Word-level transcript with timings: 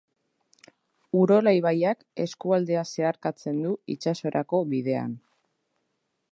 Urola 1.23 1.53
ibaiak 1.57 2.01
eskualdea 2.25 2.85
zeharkatzen 2.95 3.61
du 3.67 3.77
itsasorako 3.97 4.63
bidean. 4.75 5.17